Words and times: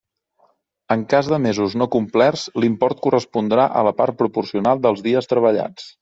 En 0.93 1.01
cas 1.11 1.27
de 1.33 1.37
mesos 1.43 1.73
no 1.81 1.87
complerts 1.95 2.45
l'import 2.63 3.03
correspondrà 3.07 3.67
a 3.81 3.83
la 3.89 3.91
part 3.99 4.17
proporcional 4.23 4.83
dels 4.87 5.05
dies 5.09 5.31
treballats. 5.35 5.87